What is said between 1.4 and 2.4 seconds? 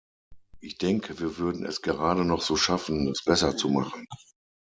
es gerade